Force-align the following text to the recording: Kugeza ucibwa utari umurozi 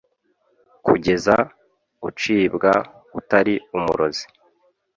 Kugeza 0.85 1.35
ucibwa 2.07 2.71
utari 3.19 3.53
umurozi 3.77 4.25